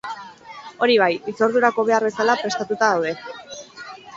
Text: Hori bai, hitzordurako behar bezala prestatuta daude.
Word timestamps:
Hori 0.85 0.95
bai, 1.01 1.09
hitzordurako 1.31 1.85
behar 1.91 2.07
bezala 2.09 2.37
prestatuta 2.41 2.91
daude. 2.95 3.17